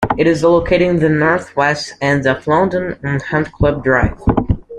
[0.17, 4.19] It is located in the north-west end of London on Hunt Club Drive.